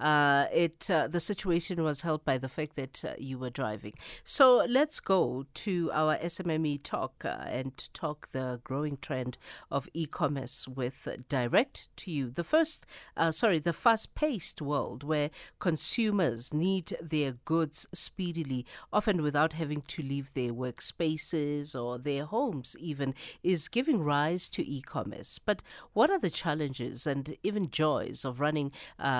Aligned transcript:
uh, 0.00 0.46
it 0.52 0.88
uh, 0.90 1.08
the 1.08 1.18
situation 1.18 1.82
was 1.82 2.02
helped 2.02 2.24
by 2.24 2.38
the 2.38 2.48
fact 2.48 2.76
that 2.76 3.04
uh, 3.04 3.14
you 3.18 3.36
were 3.38 3.50
driving. 3.50 3.94
So 4.22 4.64
let's 4.68 5.00
go 5.00 5.46
to 5.54 5.90
our 5.92 6.16
SMME 6.18 6.82
talk 6.84 7.24
uh, 7.24 7.44
and 7.46 7.72
talk 7.94 8.28
the 8.30 8.60
growing 8.62 8.98
trend 8.98 9.38
of 9.70 9.88
e-commerce 9.94 10.68
with 10.68 11.08
direct 11.28 11.88
to 11.96 12.12
you. 12.12 12.30
The 12.30 12.44
first, 12.44 12.86
uh, 13.16 13.32
sorry, 13.32 13.58
the 13.58 13.72
fast-paced 13.72 14.62
world 14.62 15.02
where 15.02 15.30
consumers 15.58 16.54
need 16.54 16.96
their 17.02 17.32
goods 17.32 17.86
speedily, 17.92 18.64
often 18.92 19.20
without 19.22 19.54
having 19.54 19.82
to 19.88 20.02
leave 20.02 20.32
their 20.34 20.52
workspaces 20.52 21.74
or 21.74 21.98
their 21.98 22.24
homes, 22.24 22.76
even, 22.78 23.14
is 23.42 23.68
giving 23.68 24.04
rise 24.04 24.48
to 24.50 24.64
e-commerce. 24.64 25.40
But 25.44 25.60
what 25.92 26.08
are 26.10 26.20
the 26.20 26.30
challenges 26.30 27.06
and 27.06 27.36
even 27.42 27.70
joys 27.70 28.24
of 28.24 28.38
running 28.38 28.70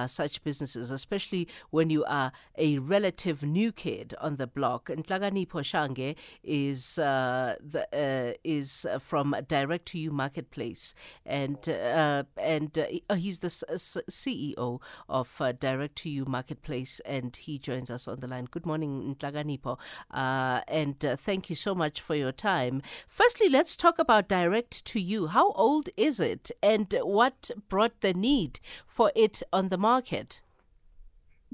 such 0.06 0.42
businesses? 0.44 0.67
Businesses, 0.68 0.90
especially 0.90 1.48
when 1.70 1.90
you 1.90 2.04
are 2.04 2.32
a 2.56 2.78
relative 2.78 3.42
new 3.42 3.72
kid 3.72 4.14
on 4.20 4.36
the 4.36 4.46
block. 4.46 4.90
And 4.90 5.06
Nhlakanipho 5.06 5.62
Shange 5.62 6.16
is 6.42 6.98
uh, 6.98 7.56
the, 7.60 7.84
uh, 7.92 8.34
is 8.44 8.86
from 9.00 9.34
Direct 9.46 9.86
to 9.86 9.98
You 9.98 10.10
Marketplace, 10.10 10.94
and 11.24 11.68
uh, 11.68 12.24
and 12.36 12.78
uh, 12.78 13.14
he's 13.14 13.38
the 13.38 13.48
CEO 13.48 14.80
of 15.08 15.28
uh, 15.40 15.52
Direct 15.52 15.96
to 15.96 16.10
You 16.10 16.24
Marketplace, 16.26 17.00
and 17.04 17.34
he 17.34 17.58
joins 17.58 17.90
us 17.90 18.06
on 18.08 18.20
the 18.20 18.26
line. 18.26 18.48
Good 18.50 18.66
morning, 18.66 19.16
Nhlakanipho, 19.18 19.78
uh, 20.10 20.60
and 20.68 20.98
thank 21.00 21.50
you 21.50 21.56
so 21.56 21.74
much 21.74 22.00
for 22.00 22.14
your 22.14 22.32
time. 22.32 22.82
Firstly, 23.06 23.48
let's 23.48 23.76
talk 23.76 23.98
about 23.98 24.28
Direct 24.28 24.84
to 24.86 25.00
You. 25.00 25.28
How 25.28 25.52
old 25.52 25.88
is 25.96 26.20
it, 26.20 26.50
and 26.62 26.94
what 27.02 27.50
brought 27.68 28.00
the 28.00 28.12
need 28.12 28.60
for 28.86 29.10
it 29.14 29.42
on 29.52 29.68
the 29.68 29.78
market? 29.78 30.42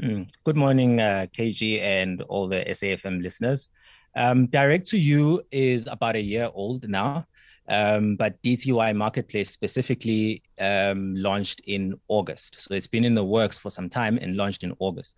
Mm. 0.00 0.28
Good 0.42 0.56
morning, 0.56 0.98
uh, 0.98 1.26
KG, 1.32 1.80
and 1.80 2.20
all 2.22 2.48
the 2.48 2.64
SAFM 2.64 3.22
listeners. 3.22 3.68
Um, 4.16 4.46
Direct 4.46 4.88
to 4.88 4.98
You 4.98 5.42
is 5.52 5.86
about 5.86 6.16
a 6.16 6.20
year 6.20 6.50
old 6.52 6.88
now, 6.88 7.26
um, 7.68 8.16
but 8.16 8.42
DTY 8.42 8.96
Marketplace 8.96 9.50
specifically 9.50 10.42
um, 10.58 11.14
launched 11.14 11.60
in 11.68 11.94
August. 12.08 12.60
So 12.60 12.74
it's 12.74 12.88
been 12.88 13.04
in 13.04 13.14
the 13.14 13.24
works 13.24 13.56
for 13.56 13.70
some 13.70 13.88
time 13.88 14.18
and 14.20 14.36
launched 14.36 14.64
in 14.64 14.74
August. 14.80 15.16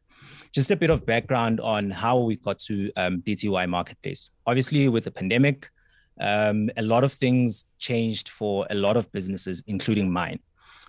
Just 0.53 0.71
a 0.71 0.77
bit 0.77 0.91
of 0.91 1.07
background 1.07 1.59
on 1.61 1.91
how 1.91 2.19
we 2.19 2.37
got 2.37 2.59
to 2.61 2.93
um, 2.99 3.23
DTY 3.23 3.67
Marketplace. 3.71 4.29
Obviously, 4.47 4.91
with 4.91 5.05
the 5.05 5.11
pandemic, 5.11 5.71
um, 6.21 6.69
a 6.77 6.83
lot 6.83 7.03
of 7.03 7.15
things 7.15 7.65
changed 7.79 8.29
for 8.29 8.67
a 8.69 8.75
lot 8.75 8.99
of 8.99 9.11
businesses, 9.13 9.65
including 9.67 10.13
mine. 10.13 10.39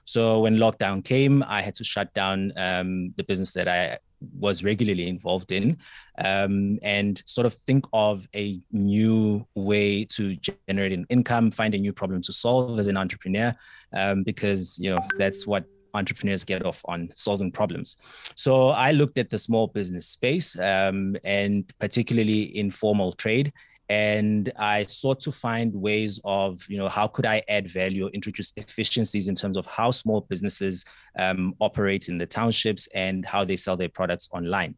So 0.08 0.40
when 0.40 0.56
lockdown 0.56 1.04
came, 1.04 1.44
I 1.44 1.62
had 1.62 1.76
to 1.76 1.84
shut 1.84 2.14
down 2.14 2.54
um, 2.56 3.14
the 3.18 3.24
business 3.24 3.52
that 3.54 3.68
I 3.68 4.00
was 4.40 4.64
regularly 4.64 5.08
involved 5.08 5.52
in 5.52 5.78
um, 6.18 6.80
and 6.82 7.22
sort 7.26 7.46
of 7.46 7.54
think 7.54 7.86
of 7.92 8.26
a 8.34 8.60
new 8.72 9.46
way 9.54 10.06
to 10.06 10.38
generate 10.68 10.94
an 10.94 11.06
income, 11.10 11.52
find 11.52 11.76
a 11.76 11.78
new 11.78 11.92
problem 11.92 12.22
to 12.22 12.32
solve 12.34 12.80
as 12.80 12.88
an 12.88 12.96
entrepreneur, 12.96 13.54
um, 13.94 14.24
because 14.24 14.80
you 14.80 14.90
know 14.90 15.00
that's 15.18 15.46
what 15.46 15.66
entrepreneurs 15.94 16.46
get 16.46 16.66
off 16.66 16.82
on 16.86 17.10
solving 17.14 17.52
problems. 17.52 17.98
So 18.36 18.70
I 18.70 18.92
looked 18.92 19.18
at 19.18 19.30
the 19.30 19.38
small 19.38 19.68
business 19.68 20.08
space 20.08 20.58
um, 20.58 21.18
and 21.26 21.72
particularly 21.80 22.58
informal 22.58 23.12
trade 23.14 23.52
and 23.90 24.52
I 24.58 24.84
sought 24.84 25.22
to 25.22 25.32
find 25.32 25.74
ways 25.74 26.20
of, 26.26 26.62
you 26.68 26.78
know, 26.78 26.90
how 26.90 27.08
could 27.08 27.26
I 27.26 27.42
add 27.48 27.70
value, 27.70 28.10
introduce 28.14 28.52
efficiencies 28.58 29.30
in 29.30 29.36
terms 29.36 29.56
of 29.56 29.66
how 29.66 29.92
small 29.92 30.22
businesses 30.22 30.84
um, 31.18 31.56
operate 31.62 32.10
in 32.10 32.18
the 32.18 32.26
townships 32.26 32.88
and 32.94 33.26
how 33.26 33.46
they 33.46 33.56
sell 33.56 33.78
their 33.78 33.90
products 33.90 34.28
online. 34.34 34.76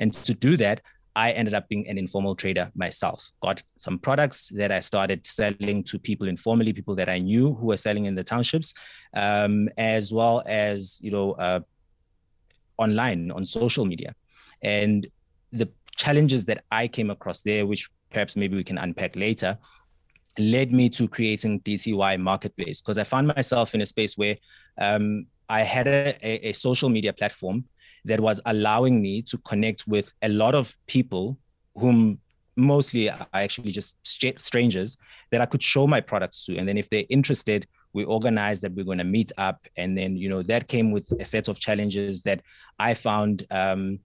And 0.00 0.12
to 0.12 0.34
do 0.34 0.56
that, 0.58 0.82
I 1.14 1.32
ended 1.32 1.54
up 1.54 1.68
being 1.68 1.88
an 1.88 1.98
informal 1.98 2.34
trader 2.34 2.70
myself. 2.74 3.30
Got 3.42 3.62
some 3.78 3.98
products 3.98 4.48
that 4.54 4.72
I 4.72 4.80
started 4.80 5.26
selling 5.26 5.84
to 5.84 5.98
people 5.98 6.28
informally, 6.28 6.72
people 6.72 6.94
that 6.96 7.08
I 7.08 7.18
knew 7.18 7.54
who 7.54 7.66
were 7.66 7.76
selling 7.76 8.06
in 8.06 8.14
the 8.14 8.24
townships, 8.24 8.72
um, 9.14 9.68
as 9.76 10.12
well 10.12 10.42
as 10.46 10.98
you 11.02 11.10
know 11.10 11.32
uh, 11.32 11.60
online 12.78 13.30
on 13.30 13.44
social 13.44 13.84
media. 13.84 14.14
And 14.62 15.06
the 15.52 15.68
challenges 15.96 16.46
that 16.46 16.64
I 16.70 16.88
came 16.88 17.10
across 17.10 17.42
there, 17.42 17.66
which 17.66 17.90
perhaps 18.12 18.36
maybe 18.36 18.56
we 18.56 18.64
can 18.64 18.78
unpack 18.78 19.16
later, 19.16 19.58
led 20.38 20.72
me 20.72 20.88
to 20.90 21.08
creating 21.08 21.60
DTY 21.60 22.20
Marketplace 22.20 22.80
because 22.80 22.98
I 22.98 23.04
found 23.04 23.26
myself 23.28 23.74
in 23.74 23.80
a 23.80 23.86
space 23.86 24.16
where 24.16 24.36
um, 24.78 25.26
I 25.48 25.62
had 25.62 25.86
a, 25.86 26.48
a, 26.48 26.52
social 26.52 26.88
media 26.88 27.12
platform 27.12 27.64
that 28.04 28.20
was 28.20 28.40
allowing 28.46 29.02
me 29.02 29.22
to 29.22 29.38
connect 29.38 29.86
with 29.86 30.12
a 30.22 30.28
lot 30.28 30.54
of 30.54 30.74
people 30.86 31.38
whom 31.76 32.18
mostly 32.56 33.10
are 33.10 33.26
actually 33.32 33.70
just 33.70 33.96
strangers 34.02 34.96
that 35.30 35.40
I 35.40 35.46
could 35.46 35.62
show 35.62 35.86
my 35.86 36.00
products 36.00 36.44
to. 36.46 36.56
And 36.56 36.68
then 36.68 36.78
if 36.78 36.88
they're 36.88 37.04
interested, 37.08 37.66
we 37.92 38.04
organized 38.04 38.62
that 38.62 38.72
we're 38.72 38.84
going 38.84 38.98
to 38.98 39.04
meet 39.04 39.32
up. 39.38 39.66
And 39.76 39.96
then, 39.96 40.16
you 40.16 40.28
know, 40.28 40.42
that 40.42 40.68
came 40.68 40.90
with 40.90 41.10
a 41.20 41.24
set 41.24 41.48
of 41.48 41.58
challenges 41.58 42.22
that 42.22 42.42
I 42.78 42.94
found 42.94 43.46
um, 43.50 44.00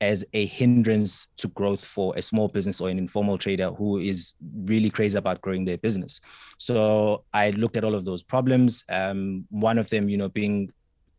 as 0.00 0.24
a 0.32 0.46
hindrance 0.46 1.28
to 1.38 1.48
growth 1.48 1.84
for 1.84 2.14
a 2.16 2.22
small 2.22 2.48
business 2.48 2.80
or 2.80 2.88
an 2.88 2.98
informal 2.98 3.38
trader 3.38 3.70
who 3.70 3.98
is 3.98 4.34
really 4.64 4.90
crazy 4.90 5.16
about 5.16 5.40
growing 5.40 5.64
their 5.64 5.78
business. 5.78 6.20
So 6.58 7.24
I 7.32 7.50
looked 7.50 7.76
at 7.76 7.84
all 7.84 7.94
of 7.94 8.04
those 8.04 8.22
problems. 8.22 8.84
Um, 8.88 9.46
one 9.50 9.78
of 9.78 9.88
them, 9.90 10.08
you 10.08 10.16
know, 10.16 10.28
being 10.28 10.72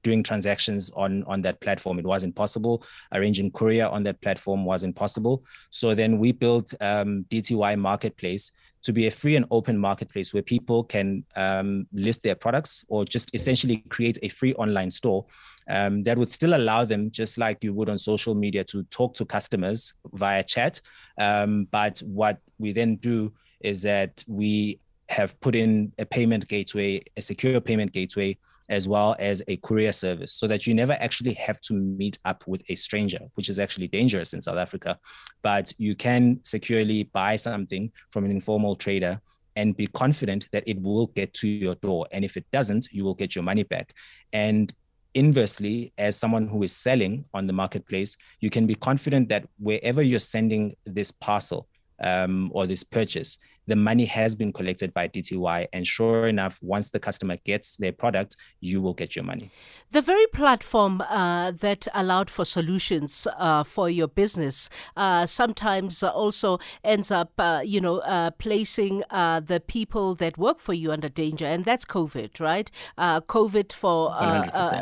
doing 0.04 0.24
transactions 0.24 0.90
on 0.96 1.24
on 1.24 1.42
that 1.42 1.60
platform 1.60 2.00
it 2.00 2.06
wasn't 2.06 2.34
possible 2.34 2.84
arranging 3.14 3.52
courier 3.52 3.88
on 3.88 4.04
that 4.04 4.22
platform 4.22 4.64
wasn't 4.64 4.96
possible 4.96 5.44
so 5.70 5.94
then 5.94 6.18
we 6.18 6.32
built 6.32 6.74
um, 6.80 7.26
dty 7.30 7.78
marketplace 7.78 8.52
to 8.88 8.94
be 8.94 9.08
a 9.08 9.12
free 9.12 9.36
and 9.36 9.46
open 9.52 9.78
marketplace 9.78 10.34
where 10.34 10.42
people 10.42 10.82
can 10.82 11.22
um, 11.36 11.86
list 11.92 12.24
their 12.24 12.36
products 12.36 12.86
or 12.88 13.04
just 13.04 13.30
essentially 13.34 13.84
create 13.90 14.18
a 14.24 14.30
free 14.30 14.54
online 14.54 14.90
store 14.90 15.26
um, 15.68 16.04
that 16.04 16.18
would 16.18 16.32
still 16.32 16.56
allow 16.56 16.86
them, 16.86 17.12
just 17.12 17.38
like 17.38 17.62
you 17.66 17.74
would 17.74 17.90
on 17.90 17.98
social 17.98 18.34
media, 18.34 18.64
to 18.64 18.84
talk 18.84 19.14
to 19.16 19.26
customers 19.26 19.94
via 20.14 20.42
chat. 20.42 20.80
Um, 21.20 21.68
but 21.70 22.00
what 22.00 22.38
we 22.60 22.72
then 22.72 22.96
do 22.96 23.34
is 23.60 23.82
that 23.82 24.24
we 24.26 24.80
have 25.10 25.38
put 25.42 25.54
in 25.54 25.92
a 26.00 26.06
payment 26.06 26.48
gateway, 26.48 27.02
a 27.18 27.22
secure 27.22 27.60
payment 27.60 27.92
gateway 27.92 28.38
as 28.70 28.88
well 28.88 29.16
as 29.20 29.42
a 29.48 29.58
courier 29.58 29.92
service 29.92 30.34
so 30.34 30.48
that 30.48 30.68
you 30.68 30.74
never 30.74 30.94
actually 30.94 31.34
have 31.34 31.62
to 31.62 31.74
meet 31.74 32.18
up 32.26 32.44
with 32.48 32.62
a 32.70 32.76
stranger, 32.76 33.20
which 33.36 33.50
is 33.50 33.60
actually 33.60 33.88
dangerous 33.88 34.34
in 34.34 34.42
South 34.42 34.58
Africa. 34.58 35.00
But 35.42 35.72
you 35.78 35.96
can 35.96 36.40
securely 36.44 37.04
buy 37.04 37.36
something 37.36 37.92
from 38.12 38.26
an 38.26 38.32
informal 38.32 38.76
trader 38.76 39.22
and 39.56 39.76
be 39.76 39.88
confident 39.88 40.48
that 40.52 40.64
it 40.68 40.80
will 40.82 41.08
get 41.08 41.34
to 41.34 41.48
your 41.48 41.76
door. 41.76 42.08
And 42.12 42.24
if 42.24 42.38
it 42.38 42.46
doesn't, 42.52 42.90
you 42.92 43.04
will 43.04 43.16
get 43.16 43.36
your 43.36 43.44
money 43.44 43.64
back. 43.64 43.94
And 44.32 44.72
inversely, 45.16 45.94
as 45.98 46.16
someone 46.16 46.48
who 46.48 46.62
is 46.62 46.76
selling 46.76 47.26
on 47.34 47.48
the 47.48 47.54
marketplace, 47.54 48.18
you 48.40 48.52
can 48.52 48.68
be 48.68 48.76
confident 48.76 49.30
that 49.30 49.48
wherever 49.58 50.04
you're 50.04 50.20
sending 50.20 50.76
this 50.86 51.12
parcel 51.12 51.68
um, 52.00 52.52
or 52.54 52.68
this 52.68 52.84
purchase, 52.84 53.40
the 53.68 53.76
money 53.76 54.06
has 54.06 54.36
been 54.36 54.52
collected 54.52 54.94
by 54.94 55.08
DTY. 55.08 55.68
And 55.74 55.86
sure 55.86 56.28
enough, 56.28 56.60
once 56.62 56.90
the 56.90 57.00
customer 57.00 57.38
gets 57.46 57.78
their 57.78 57.92
product, 57.92 58.36
you 58.62 58.82
will 58.82 58.94
get 58.94 59.16
your 59.16 59.26
money. 59.26 59.52
The 59.92 60.02
very 60.02 60.28
platform 60.28 61.02
uh, 61.02 61.52
that 61.52 61.88
allowed 61.94 62.30
for 62.30 62.46
solutions 62.46 63.28
uh, 63.38 63.64
for 63.64 63.90
your 63.90 64.08
business 64.08 64.70
uh, 64.96 65.26
sometimes 65.26 66.02
also 66.04 66.60
ends 66.84 67.12
up, 67.12 67.34
uh, 67.38 67.62
you 67.64 67.82
know, 67.82 68.00
uh, 68.00 68.32
placing 68.32 69.04
uh, 69.10 69.42
the 69.42 69.60
people 69.60 70.16
that 70.16 70.38
work 70.38 70.60
for 70.60 70.74
you 70.74 70.92
under 70.92 71.10
danger. 71.10 71.46
And 71.46 71.66
that's 71.66 71.86
COVID, 71.86 72.40
right? 72.40 72.72
COVID 72.98 73.74
for, 73.74 74.16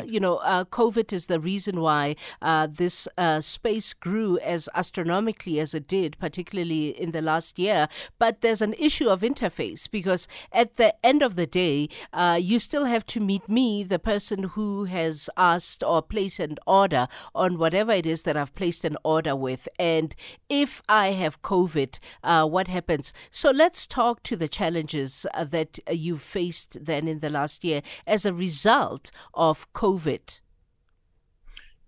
you 0.06 0.20
know, 0.20 0.38
COVID 0.70 1.12
is 1.12 1.26
the 1.26 1.40
reason 1.40 1.80
why 1.80 2.16
this 2.68 3.08
space 3.40 3.92
grew 3.92 4.38
as 4.38 4.68
astronomically 4.74 5.58
as 5.58 5.74
it 5.74 5.88
did, 5.88 6.18
particularly 6.18 6.88
in 6.88 7.10
the 7.10 7.22
last 7.22 7.58
year. 7.58 7.88
But 8.18 8.40
there's 8.40 8.62
an 8.62 8.74
issue 8.78 9.08
of 9.08 9.20
interface 9.20 9.90
because 9.90 10.28
at 10.52 10.76
the 10.76 10.94
end 11.04 11.22
of 11.22 11.36
the 11.36 11.46
day, 11.46 11.88
uh, 12.12 12.38
you 12.40 12.58
still 12.58 12.84
have 12.84 13.06
to 13.06 13.20
meet 13.20 13.48
me, 13.48 13.84
the 13.84 13.98
person 13.98 14.44
who 14.54 14.84
has 14.84 15.28
asked 15.36 15.82
or 15.82 16.02
placed 16.02 16.40
an 16.40 16.56
order 16.66 17.08
on 17.34 17.58
whatever 17.58 17.92
it 17.92 18.06
is 18.06 18.22
that 18.22 18.36
I've 18.36 18.54
placed 18.54 18.84
an 18.84 18.96
order 19.04 19.34
with. 19.34 19.68
And 19.78 20.14
if 20.48 20.82
I 20.88 21.08
have 21.08 21.42
COVID, 21.42 21.98
uh, 22.22 22.46
what 22.46 22.68
happens? 22.68 23.12
So 23.30 23.50
let's 23.50 23.86
talk 23.86 24.22
to 24.24 24.36
the 24.36 24.48
challenges 24.48 25.26
uh, 25.34 25.44
that 25.44 25.78
you've 25.90 26.22
faced 26.22 26.84
then 26.84 27.08
in 27.08 27.20
the 27.20 27.30
last 27.30 27.64
year 27.64 27.82
as 28.06 28.24
a 28.24 28.32
result 28.32 29.10
of 29.34 29.72
COVID. 29.72 30.40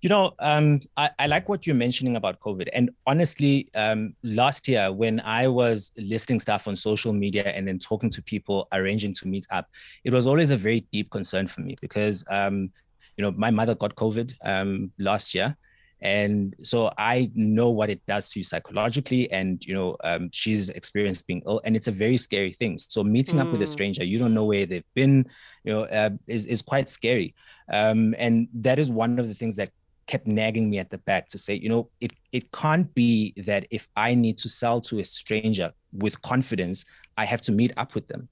You 0.01 0.09
know, 0.09 0.35
um, 0.39 0.81
I, 0.97 1.11
I, 1.19 1.27
like 1.27 1.49
what 1.49 1.67
you're 1.67 1.75
mentioning 1.75 2.15
about 2.15 2.39
COVID. 2.39 2.69
And 2.73 2.91
honestly, 3.07 3.69
um, 3.75 4.15
last 4.23 4.69
year 4.69 4.93
when 4.93 5.19
I 5.21 5.49
was 5.49 5.91
listing 5.97 6.39
stuff 6.39 6.69
on 6.69 6.77
social 6.77 7.13
media 7.13 7.49
and 7.49 7.67
then 7.67 7.81
talking 7.81 8.09
to 8.11 8.23
people, 8.23 8.69
arranging 8.73 9.13
to 9.15 9.27
meet 9.27 9.47
up, 9.51 9.67
it 10.05 10.13
was 10.13 10.29
always 10.29 10.53
a 10.53 10.57
very 10.57 10.87
deep 10.93 11.11
concern 11.11 11.49
for 11.49 11.63
me 11.63 11.77
because 11.81 12.25
um, 12.31 12.71
you 13.19 13.25
know, 13.25 13.33
my 13.33 13.51
mother 13.51 13.75
got 13.75 13.97
COVID 13.97 14.35
um, 14.45 14.93
last 14.99 15.35
year. 15.35 15.57
And 16.01 16.55
so 16.63 16.93
I 16.97 17.29
know 17.35 17.71
what 17.71 17.91
it 17.91 18.01
does 18.07 18.31
to 18.31 18.39
you 18.39 18.45
psychologically. 18.45 19.29
And, 19.33 19.65
you 19.67 19.75
know, 19.75 19.97
um, 20.05 20.31
she's 20.33 20.71
experienced 20.71 21.27
being 21.27 21.43
ill 21.45 21.61
and 21.65 21.75
it's 21.75 21.89
a 21.89 21.93
very 21.93 22.17
scary 22.17 22.53
thing. 22.53 22.79
So 22.87 23.03
meeting 23.03 23.41
mm. 23.41 23.43
up 23.43 23.51
with 23.51 23.61
a 23.61 23.65
mm. 23.65 23.69
stranger, 23.69 24.05
you 24.05 24.17
don't 24.17 24.33
know 24.33 24.45
where 24.45 24.65
they've 24.65 24.85
been, 24.95 25.27
you 25.65 25.73
know, 25.73 25.83
uh, 25.87 26.11
is, 26.29 26.47
is 26.47 26.63
quite 26.63 26.89
scary. 26.89 27.35
Um, 27.73 28.15
and 28.17 28.47
that 28.55 28.79
is 28.79 28.93
one 28.93 29.19
of 29.19 29.27
the 29.27 29.35
things 29.35 29.57
that 29.57 29.71
kept 30.09 30.27
nagging 30.27 30.69
me 30.69 30.79
at 30.79 30.91
the 30.91 30.99
back 30.99 31.29
to 31.29 31.39
say, 31.39 31.55
you 31.55 31.69
know, 31.69 31.89
it 32.01 32.13
it 32.33 32.51
can't 32.51 32.93
be 32.95 33.35
that 33.47 33.67
if 33.71 33.87
I 33.95 34.15
need 34.15 34.39
to 34.39 34.49
sell 34.49 34.81
to 34.83 34.99
a 34.99 35.05
stranger 35.05 35.73
with 35.93 36.21
confidence, 36.23 36.85
I 37.17 37.25
have 37.25 37.43
to 37.43 37.53
meet 37.53 37.73
up 37.77 37.95
with 37.95 38.09
them. 38.09 38.29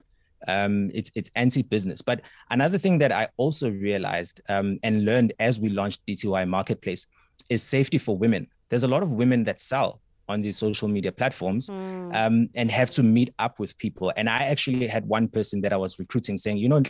Um, 0.48 0.90
it's 0.92 1.10
it's 1.14 1.30
anti-business. 1.36 2.02
But 2.02 2.22
another 2.50 2.78
thing 2.78 2.98
that 2.98 3.12
I 3.12 3.28
also 3.36 3.70
realized 3.70 4.40
um, 4.48 4.78
and 4.82 5.04
learned 5.04 5.32
as 5.38 5.60
we 5.60 5.68
launched 5.68 6.04
DTY 6.06 6.48
Marketplace 6.48 7.06
is 7.48 7.62
safety 7.62 7.98
for 7.98 8.16
women. 8.16 8.48
There's 8.68 8.84
a 8.84 8.88
lot 8.88 9.02
of 9.02 9.12
women 9.12 9.44
that 9.44 9.60
sell 9.60 10.00
on 10.28 10.42
these 10.42 10.58
social 10.58 10.88
media 10.88 11.12
platforms 11.12 11.68
mm. 11.68 12.14
um, 12.14 12.48
and 12.54 12.70
have 12.70 12.90
to 12.90 13.02
meet 13.02 13.32
up 13.38 13.60
with 13.60 13.78
people. 13.78 14.12
And 14.16 14.28
I 14.28 14.44
actually 14.44 14.86
had 14.88 15.06
one 15.06 15.28
person 15.28 15.60
that 15.60 15.72
I 15.72 15.76
was 15.76 15.98
recruiting 16.00 16.36
saying, 16.36 16.56
you 16.56 16.68
know, 16.68 16.80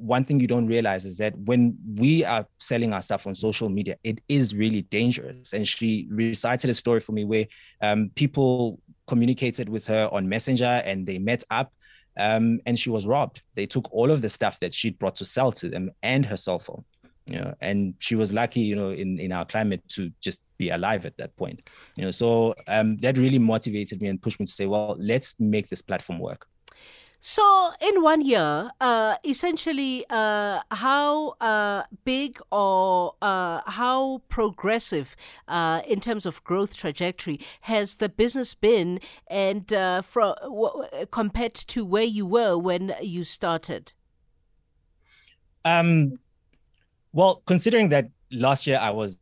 one 0.00 0.24
thing 0.24 0.40
you 0.40 0.46
don't 0.46 0.66
realize 0.66 1.04
is 1.04 1.18
that 1.18 1.36
when 1.38 1.76
we 1.96 2.24
are 2.24 2.46
selling 2.58 2.92
our 2.92 3.02
stuff 3.02 3.26
on 3.26 3.34
social 3.34 3.68
media, 3.68 3.96
it 4.02 4.20
is 4.28 4.54
really 4.54 4.82
dangerous. 4.82 5.52
And 5.52 5.66
she 5.66 6.08
recited 6.10 6.70
a 6.70 6.74
story 6.74 7.00
for 7.00 7.12
me 7.12 7.24
where 7.24 7.46
um, 7.80 8.10
people 8.14 8.80
communicated 9.06 9.68
with 9.68 9.86
her 9.86 10.08
on 10.12 10.28
Messenger 10.28 10.82
and 10.84 11.06
they 11.06 11.18
met 11.18 11.44
up 11.50 11.72
um, 12.16 12.60
and 12.66 12.78
she 12.78 12.90
was 12.90 13.06
robbed. 13.06 13.42
They 13.54 13.66
took 13.66 13.92
all 13.92 14.10
of 14.10 14.22
the 14.22 14.28
stuff 14.28 14.58
that 14.60 14.74
she'd 14.74 14.98
brought 14.98 15.16
to 15.16 15.24
sell 15.24 15.52
to 15.52 15.68
them 15.68 15.90
and 16.02 16.24
her 16.26 16.36
cell 16.36 16.58
phone. 16.58 16.84
You 17.26 17.36
know, 17.36 17.54
and 17.60 17.94
she 17.98 18.16
was 18.16 18.32
lucky, 18.32 18.60
you 18.60 18.74
know, 18.74 18.90
in, 18.90 19.20
in 19.20 19.30
our 19.30 19.44
climate 19.44 19.82
to 19.90 20.10
just 20.20 20.42
be 20.58 20.70
alive 20.70 21.06
at 21.06 21.16
that 21.18 21.36
point. 21.36 21.60
You 21.96 22.06
know, 22.06 22.10
so 22.10 22.56
um, 22.66 22.96
that 22.98 23.18
really 23.18 23.38
motivated 23.38 24.02
me 24.02 24.08
and 24.08 24.20
pushed 24.20 24.40
me 24.40 24.46
to 24.46 24.52
say, 24.52 24.66
well, 24.66 24.96
let's 24.98 25.38
make 25.38 25.68
this 25.68 25.80
platform 25.80 26.18
work. 26.18 26.46
So, 27.22 27.72
in 27.82 28.02
one 28.02 28.22
year, 28.22 28.70
uh, 28.80 29.16
essentially, 29.22 30.06
uh, 30.08 30.60
how 30.70 31.34
uh, 31.40 31.82
big 32.02 32.40
or 32.50 33.14
uh, 33.20 33.60
how 33.66 34.22
progressive 34.30 35.14
uh, 35.46 35.82
in 35.86 36.00
terms 36.00 36.24
of 36.24 36.42
growth 36.44 36.74
trajectory 36.74 37.38
has 37.62 37.96
the 37.96 38.08
business 38.08 38.54
been, 38.54 39.00
and 39.26 39.70
uh, 39.70 40.00
from 40.00 40.34
w- 40.40 40.86
compared 41.10 41.54
to 41.54 41.84
where 41.84 42.04
you 42.04 42.24
were 42.24 42.56
when 42.56 42.94
you 43.02 43.24
started? 43.24 43.92
Um, 45.66 46.18
well, 47.12 47.42
considering 47.44 47.90
that 47.90 48.08
last 48.30 48.66
year 48.66 48.78
I 48.80 48.92
was 48.92 49.20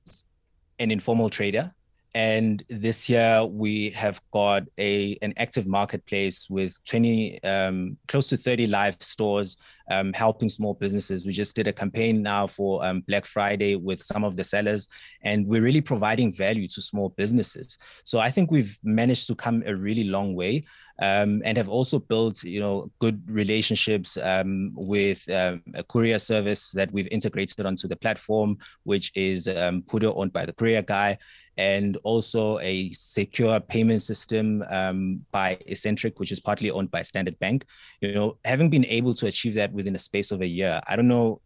an 0.78 0.92
informal 0.92 1.30
trader, 1.30 1.74
and 2.18 2.64
this 2.68 3.08
year 3.08 3.46
we 3.46 3.90
have 3.90 4.20
got 4.32 4.64
a 4.76 5.16
an 5.22 5.32
active 5.36 5.68
marketplace 5.68 6.50
with 6.50 6.76
20 6.84 7.40
um, 7.44 7.96
close 8.08 8.26
to 8.26 8.36
30 8.36 8.66
live 8.66 8.96
stores 8.98 9.56
um, 9.88 10.12
helping 10.12 10.48
small 10.48 10.74
businesses. 10.74 11.24
We 11.24 11.32
just 11.32 11.54
did 11.54 11.68
a 11.68 11.72
campaign 11.72 12.20
now 12.20 12.48
for 12.48 12.84
um, 12.84 13.02
Black 13.06 13.24
Friday 13.24 13.76
with 13.76 14.02
some 14.02 14.24
of 14.24 14.34
the 14.34 14.42
sellers, 14.42 14.88
and 15.22 15.46
we're 15.46 15.62
really 15.62 15.80
providing 15.80 16.32
value 16.32 16.66
to 16.68 16.82
small 16.82 17.10
businesses. 17.10 17.78
So 18.04 18.18
I 18.18 18.30
think 18.30 18.50
we've 18.50 18.76
managed 18.82 19.28
to 19.28 19.36
come 19.36 19.62
a 19.64 19.74
really 19.74 20.04
long 20.04 20.34
way. 20.34 20.64
Um, 21.00 21.42
and 21.44 21.56
have 21.56 21.68
also 21.68 22.00
built, 22.00 22.42
you 22.42 22.58
know, 22.58 22.90
good 22.98 23.22
relationships 23.30 24.16
um, 24.16 24.72
with 24.74 25.30
um, 25.30 25.62
a 25.74 25.84
courier 25.84 26.18
service 26.18 26.72
that 26.72 26.90
we've 26.90 27.06
integrated 27.12 27.64
onto 27.64 27.86
the 27.86 27.94
platform, 27.94 28.58
which 28.82 29.12
is 29.14 29.46
um, 29.46 29.82
Pudo 29.82 30.12
owned 30.16 30.32
by 30.32 30.44
the 30.44 30.52
courier 30.52 30.82
guy, 30.82 31.16
and 31.58 31.98
also 32.04 32.58
a 32.60 32.90
secure 32.92 33.60
payment 33.60 34.00
system 34.00 34.64
um, 34.70 35.26
by 35.32 35.58
Ecentric, 35.68 36.18
which 36.18 36.32
is 36.32 36.40
partly 36.40 36.70
owned 36.70 36.90
by 36.90 37.02
Standard 37.02 37.38
Bank. 37.40 37.66
You 38.00 38.14
know, 38.14 38.38
having 38.44 38.70
been 38.70 38.86
able 38.86 39.12
to 39.14 39.26
achieve 39.26 39.54
that 39.54 39.72
within 39.72 39.94
a 39.96 39.98
space 39.98 40.30
of 40.30 40.40
a 40.40 40.46
year. 40.46 40.80
I 40.86 40.96
don't 40.96 41.08
know 41.08 41.40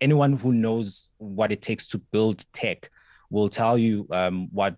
anyone 0.00 0.32
who 0.32 0.52
knows 0.52 1.10
what 1.18 1.52
it 1.52 1.62
takes 1.62 1.86
to 1.86 1.98
build 1.98 2.44
tech 2.52 2.90
will 3.30 3.48
tell 3.48 3.78
you 3.78 4.06
um, 4.10 4.48
what 4.50 4.76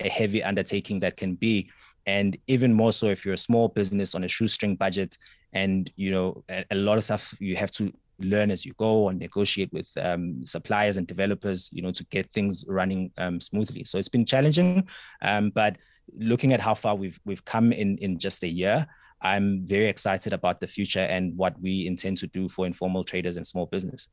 a 0.00 0.08
heavy 0.08 0.42
undertaking 0.42 1.00
that 1.00 1.16
can 1.16 1.34
be 1.34 1.70
and 2.06 2.38
even 2.46 2.72
more 2.72 2.92
so 2.92 3.06
if 3.06 3.24
you're 3.24 3.34
a 3.34 3.38
small 3.38 3.68
business 3.68 4.14
on 4.14 4.24
a 4.24 4.28
shoestring 4.28 4.76
budget 4.76 5.18
and 5.52 5.90
you 5.96 6.10
know 6.10 6.44
a, 6.48 6.64
a 6.70 6.74
lot 6.76 6.96
of 6.96 7.04
stuff 7.04 7.34
you 7.40 7.56
have 7.56 7.70
to 7.70 7.92
learn 8.20 8.50
as 8.50 8.64
you 8.64 8.72
go 8.78 9.08
and 9.08 9.18
negotiate 9.18 9.72
with 9.72 9.88
um, 10.00 10.44
suppliers 10.46 10.96
and 10.96 11.06
developers 11.06 11.68
you 11.72 11.82
know 11.82 11.92
to 11.92 12.04
get 12.06 12.30
things 12.32 12.64
running 12.68 13.10
um, 13.18 13.40
smoothly 13.40 13.84
so 13.84 13.98
it's 13.98 14.08
been 14.08 14.24
challenging 14.24 14.86
um, 15.22 15.50
but 15.50 15.76
looking 16.16 16.52
at 16.52 16.60
how 16.60 16.74
far 16.74 16.94
we've 16.94 17.20
we've 17.24 17.44
come 17.44 17.72
in 17.72 17.96
in 17.98 18.18
just 18.18 18.42
a 18.42 18.48
year 18.48 18.86
I'm 19.20 19.66
very 19.66 19.88
excited 19.88 20.32
about 20.32 20.60
the 20.60 20.66
future 20.66 21.00
and 21.00 21.36
what 21.36 21.60
we 21.60 21.86
intend 21.86 22.18
to 22.18 22.26
do 22.28 22.48
for 22.48 22.66
informal 22.66 23.04
traders 23.04 23.36
and 23.36 23.46
small 23.46 23.66
business. 23.66 24.08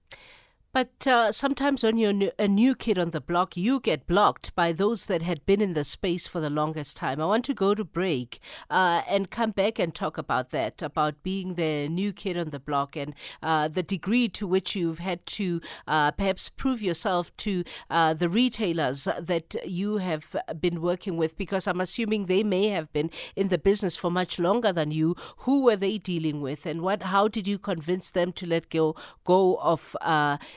But 0.76 1.08
uh, 1.08 1.32
sometimes 1.32 1.84
when 1.84 1.96
you're 1.96 2.32
a 2.38 2.50
new 2.50 2.76
kid 2.76 3.00
on 3.00 3.12
the 3.12 3.22
block, 3.22 3.56
you 3.56 3.80
get 3.80 4.06
blocked 4.06 4.54
by 4.56 4.74
those 4.74 5.06
that 5.06 5.22
had 5.22 5.46
been 5.46 5.62
in 5.62 5.74
the 5.74 5.86
space 5.86 6.28
for 6.28 6.42
the 6.42 6.50
longest 6.50 6.98
time. 6.98 7.22
I 7.22 7.26
want 7.28 7.46
to 7.46 7.54
go 7.54 7.74
to 7.74 7.86
break 7.86 8.40
uh, 8.70 9.02
and 9.08 9.32
come 9.32 9.52
back 9.52 9.80
and 9.80 9.96
talk 9.96 10.18
about 10.18 10.50
that, 10.50 10.82
about 10.82 11.24
being 11.24 11.54
the 11.54 11.88
new 11.88 12.12
kid 12.12 12.38
on 12.38 12.50
the 12.50 12.60
block 12.60 12.98
and 12.98 13.16
uh, 13.42 13.70
the 13.70 13.84
degree 13.84 14.28
to 14.28 14.46
which 14.46 14.76
you've 14.76 15.00
had 15.00 15.26
to 15.28 15.62
uh, 15.88 16.12
perhaps 16.12 16.50
prove 16.50 16.82
yourself 16.82 17.34
to 17.38 17.64
uh, 17.90 18.14
the 18.14 18.28
retailers 18.28 19.08
that 19.18 19.56
you 19.66 20.00
have 20.00 20.36
been 20.60 20.82
working 20.82 21.16
with, 21.16 21.38
because 21.38 21.68
I'm 21.68 21.80
assuming 21.80 22.26
they 22.26 22.44
may 22.44 22.68
have 22.68 22.92
been 22.92 23.12
in 23.38 23.48
the 23.48 23.58
business 23.58 23.96
for 23.96 24.12
much 24.12 24.40
longer 24.40 24.74
than 24.74 24.92
you. 24.92 25.16
Who 25.38 25.64
were 25.64 25.78
they 25.78 26.00
dealing 26.00 26.42
with, 26.42 26.66
and 26.66 26.82
what? 26.82 27.04
How 27.04 27.30
did 27.30 27.48
you 27.48 27.58
convince 27.58 28.12
them 28.12 28.34
to 28.34 28.46
let 28.46 28.70
go 28.70 28.94
go 29.24 29.56
of? 29.62 29.96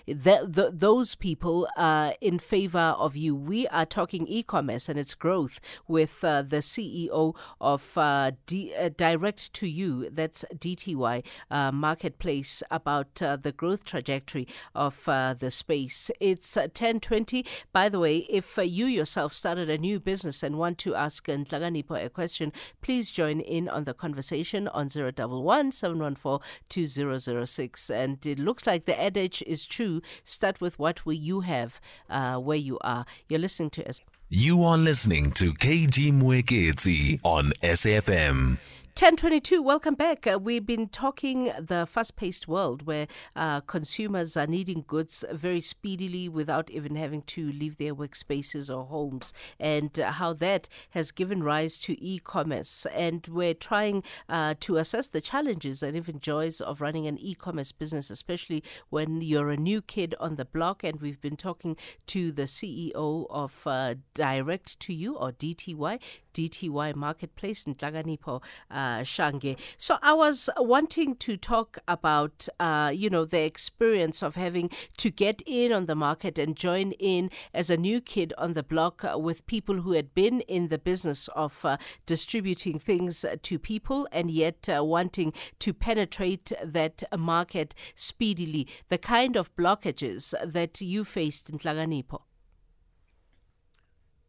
Uh, 0.09 0.15
the, 0.15 0.47
the, 0.47 0.71
those 0.73 1.15
people 1.15 1.69
are 1.77 2.15
in 2.21 2.39
favor 2.39 2.95
of 2.99 3.17
you. 3.17 3.35
We 3.35 3.67
are 3.69 3.87
talking 3.87 4.27
e 4.27 4.43
commerce 4.43 4.89
and 4.89 4.99
its 4.99 5.15
growth 5.15 5.61
with 5.87 6.25
uh, 6.25 6.43
the 6.43 6.59
CEO 6.59 7.35
of 7.61 7.97
uh, 7.97 8.33
D, 8.47 8.73
uh, 8.75 8.91
Direct 8.97 9.53
to 9.55 9.67
You, 9.67 10.09
that's 10.11 10.45
DTY 10.55 11.25
uh, 11.51 11.73
Marketplace, 11.73 12.63
about 12.71 13.21
uh, 13.23 13.37
the 13.37 13.53
growth 13.53 13.85
trajectory 13.85 14.47
of 14.75 15.05
the 15.05 15.51
space. 15.51 16.11
It's 16.21 16.57
1020. 16.57 17.45
By 17.73 17.89
the 17.89 17.99
way, 17.99 18.19
if 18.29 18.59
you 18.59 18.87
yourself 18.87 19.33
started 19.33 19.71
a 19.71 19.79
new 19.79 20.01
business 20.01 20.43
and 20.43 20.59
want 20.59 20.79
to 20.79 20.95
ask 20.95 21.27
Nhlakanipho 21.27 22.05
a 22.05 22.09
question, 22.09 22.53
please 22.81 23.11
join 23.11 23.41
in 23.41 23.69
on 23.69 23.85
the 23.85 23.95
conversation 23.95 24.69
on 24.69 24.89
011 24.89 25.73
714 25.73 26.47
2006. 26.69 27.91
And 27.91 28.25
it 28.27 28.39
looks 28.39 28.67
like 28.67 28.85
the 28.85 28.99
adage 28.99 29.43
is 29.47 29.67
true 29.67 29.98
Start 30.25 30.61
with 30.61 30.79
what 30.79 31.05
will 31.07 31.15
you 31.15 31.41
have 31.41 31.81
uh, 32.11 32.37
where 32.37 32.57
you 32.57 32.79
are. 32.81 33.05
You're 33.29 33.41
listening 33.41 33.71
to 33.71 33.89
us. 33.89 34.03
You 34.31 34.63
are 34.65 34.77
listening 34.77 35.31
to 35.33 35.55
KG 35.55 36.13
Mwekezi 36.13 37.21
on 37.25 37.53
SAFM. 37.63 38.59
1022, 38.99 39.63
welcome 39.63 39.95
back. 39.95 40.27
Uh, 40.27 40.37
we've 40.43 40.67
been 40.67 40.89
talking 40.89 41.53
the 41.57 41.87
fast 41.89 42.17
paced 42.17 42.49
world 42.49 42.85
where 42.85 43.07
uh, 43.37 43.61
consumers 43.61 44.37
are 44.37 44.49
needing 44.49 44.83
goods 44.89 45.25
very 45.31 45.61
speedily 45.61 46.29
without 46.29 46.69
even 46.69 46.97
having 46.97 47.23
to 47.23 47.53
leave 47.53 47.77
their 47.77 47.95
workspaces 47.95 48.77
or 48.77 48.87
homes, 48.87 49.33
and 49.61 50.01
uh, 50.01 50.11
how 50.11 50.33
that 50.33 50.69
has 50.91 51.13
given 51.13 51.45
rise 51.45 51.79
to 51.79 51.93
e 52.03 52.19
commerce. 52.19 52.89
And 52.93 53.25
we're 53.29 53.55
trying 53.55 54.03
uh, 54.29 54.55
to 54.59 54.79
assess 54.79 55.07
the 55.07 55.21
challenges 55.21 55.81
and 55.81 55.97
even 55.97 56.19
joys 56.19 56.61
of 56.61 56.81
running 56.81 57.07
an 57.07 57.19
e 57.19 57.37
commerce 57.37 57.71
business, 57.71 58.11
especially 58.11 58.65
when 58.91 59.21
you're 59.21 59.51
a 59.51 59.57
new 59.57 59.81
kid 59.81 60.17
on 60.19 60.35
the 60.35 60.45
block. 60.45 60.83
And 60.83 61.01
we've 61.01 61.21
been 61.21 61.37
talking 61.37 61.77
to 62.09 62.33
the 62.33 62.49
CEO 62.49 63.29
of 63.31 63.63
uh, 63.65 63.95
Direct 64.15 64.81
to 64.81 64.93
You 64.93 65.15
or 65.15 65.31
DTY, 65.31 66.01
DTY 66.39 66.95
Marketplace 66.95 67.65
in 67.67 67.75
Nhlakanipho 67.75 68.41
uh, 68.71 69.01
Shange. 69.01 69.59
So 69.77 69.97
I 70.03 70.13
was 70.13 70.49
wanting 70.57 71.17
to 71.17 71.37
talk 71.37 71.79
about, 71.89 72.49
uh, 72.61 72.93
you 72.95 73.11
know, 73.11 73.25
the 73.25 73.41
experience 73.41 74.23
of 74.23 74.37
having 74.37 74.71
to 74.99 75.11
get 75.11 75.43
in 75.47 75.73
on 75.73 75.87
the 75.87 75.97
market 75.97 76.39
and 76.39 76.55
join 76.55 76.93
in 76.93 77.31
as 77.53 77.71
a 77.71 77.77
new 77.77 78.01
kid 78.01 78.33
on 78.39 78.55
the 78.55 78.63
block 78.63 79.05
uh, 79.05 79.19
with 79.19 79.47
people 79.47 79.81
who 79.83 79.93
had 79.93 80.15
been 80.15 80.41
in 80.43 80.69
the 80.69 80.79
business 80.79 81.29
of 81.35 81.65
uh, 81.65 81.77
distributing 82.07 82.79
things 82.79 83.25
to 83.43 83.59
people 83.59 84.07
and 84.13 84.31
yet 84.31 84.69
uh, 84.69 84.85
wanting 84.85 85.33
to 85.59 85.73
penetrate 85.75 86.53
that 86.63 87.03
market 87.19 87.75
speedily. 87.97 88.69
The 88.91 88.99
kind 88.99 89.35
of 89.35 89.55
blockages 89.57 90.35
that 90.45 90.81
you 90.81 91.05
faced 91.05 91.51
in 91.51 91.59
Nhlakanipho. 91.59 92.28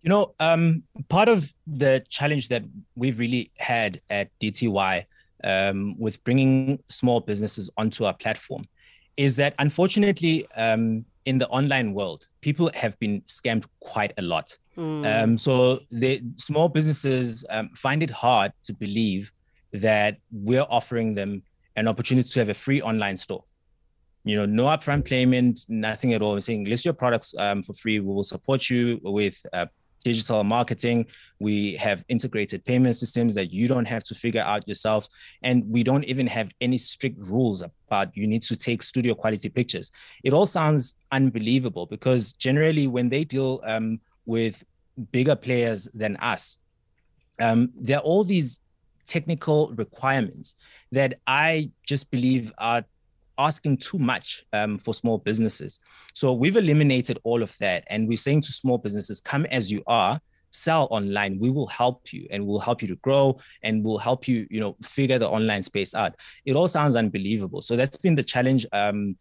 You 0.01 0.09
know, 0.09 0.33
um, 0.39 0.83
part 1.09 1.27
of 1.27 1.53
the 1.67 2.03
challenge 2.09 2.49
that 2.49 2.63
we've 2.95 3.19
really 3.19 3.51
had 3.57 4.01
at 4.09 4.29
DTY 4.39 5.03
um, 5.43 5.99
with 5.99 6.23
bringing 6.23 6.81
small 6.87 7.19
businesses 7.19 7.69
onto 7.77 8.05
our 8.05 8.13
platform 8.13 8.63
is 9.17 9.35
that 9.35 9.53
unfortunately, 9.59 10.47
um, 10.55 11.05
in 11.25 11.37
the 11.37 11.47
online 11.49 11.93
world, 11.93 12.27
people 12.41 12.71
have 12.73 12.97
been 12.99 13.21
scammed 13.27 13.65
quite 13.81 14.13
a 14.17 14.21
lot. 14.21 14.57
Mm. 14.77 15.23
Um, 15.23 15.37
so 15.37 15.81
the 15.91 16.23
small 16.37 16.69
businesses 16.69 17.43
um, 17.49 17.69
find 17.75 18.01
it 18.01 18.09
hard 18.09 18.53
to 18.63 18.73
believe 18.73 19.31
that 19.73 20.17
we're 20.31 20.65
offering 20.69 21.13
them 21.15 21.43
an 21.75 21.87
opportunity 21.87 22.27
to 22.27 22.39
have 22.39 22.49
a 22.49 22.53
free 22.53 22.81
online 22.81 23.17
store. 23.17 23.43
You 24.23 24.37
know, 24.37 24.45
no 24.45 24.65
upfront 24.65 25.05
payment, 25.05 25.65
nothing 25.67 26.13
at 26.13 26.21
all. 26.21 26.33
We're 26.33 26.41
saying 26.41 26.65
list 26.65 26.85
your 26.85 26.93
products 26.93 27.35
um, 27.37 27.61
for 27.61 27.73
free. 27.73 27.99
We 27.99 28.13
will 28.13 28.23
support 28.23 28.69
you 28.69 28.99
with 29.03 29.37
uh, 29.53 29.67
digital 30.03 30.43
marketing. 30.43 31.05
We 31.39 31.75
have 31.77 32.03
integrated 32.09 32.65
payment 32.65 32.95
systems 32.95 33.35
that 33.35 33.51
you 33.51 33.67
don't 33.67 33.85
have 33.85 34.03
to 34.05 34.15
figure 34.15 34.41
out 34.41 34.67
yourself. 34.67 35.07
And 35.43 35.63
we 35.67 35.83
don't 35.83 36.05
even 36.05 36.27
have 36.27 36.51
any 36.61 36.77
strict 36.77 37.17
rules 37.19 37.61
about 37.61 38.15
you 38.15 38.27
need 38.27 38.43
to 38.43 38.55
take 38.55 38.81
studio 38.81 39.13
quality 39.15 39.49
pictures. 39.49 39.91
It 40.23 40.33
all 40.33 40.45
sounds 40.45 40.95
unbelievable 41.11 41.85
because 41.85 42.33
generally, 42.33 42.87
when 42.87 43.09
they 43.09 43.23
deal 43.23 43.61
um, 43.65 43.99
with 44.25 44.63
bigger 45.11 45.35
players 45.35 45.87
than 45.93 46.17
us, 46.17 46.59
um, 47.41 47.71
there 47.75 47.97
are 47.97 48.03
all 48.03 48.23
these 48.23 48.59
technical 49.07 49.71
requirements 49.75 50.55
that 50.91 51.19
I 51.25 51.71
just 51.85 52.11
believe 52.11 52.51
are 52.57 52.83
asking 53.39 53.77
too 53.77 53.97
much 53.97 54.45
um, 54.53 54.77
for 54.77 54.93
small 54.93 55.17
businesses. 55.17 55.79
So 56.13 56.33
we've 56.33 56.57
eliminated 56.57 57.17
all 57.23 57.41
of 57.41 57.57
that. 57.57 57.85
And 57.87 58.07
we're 58.07 58.17
saying 58.17 58.41
to 58.41 58.51
small 58.51 58.77
businesses, 58.77 59.19
come 59.21 59.45
as 59.47 59.71
you 59.71 59.81
are, 59.87 60.21
sell 60.51 60.87
online. 60.91 61.39
We 61.39 61.49
will 61.49 61.67
help 61.67 62.11
you 62.13 62.27
and 62.29 62.45
we'll 62.45 62.59
help 62.59 62.81
you 62.81 62.87
to 62.89 62.95
grow 62.97 63.37
and 63.63 63.83
we'll 63.83 63.97
help 63.97 64.27
you, 64.27 64.45
you 64.49 64.59
know, 64.59 64.75
figure 64.83 65.17
the 65.17 65.29
online 65.29 65.63
space 65.63 65.95
out. 65.95 66.15
It 66.45 66.55
all 66.55 66.67
sounds 66.67 66.95
unbelievable. 66.95 67.61
So 67.61 67.75
that's 67.75 67.97
been 67.97 68.15
the 68.15 68.23
challenge, 68.23 68.65
um, 68.73 69.15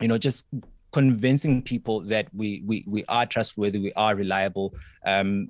you 0.00 0.08
know, 0.08 0.18
just 0.18 0.46
convincing 0.92 1.62
people 1.62 2.00
that 2.00 2.28
we 2.34 2.62
we 2.66 2.84
we 2.86 3.04
are 3.08 3.26
trustworthy, 3.26 3.78
we 3.78 3.92
are 3.94 4.14
reliable. 4.14 4.74
Um, 5.06 5.48